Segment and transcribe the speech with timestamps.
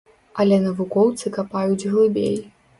[0.43, 2.37] Але навукоўцы капаюць глыбей.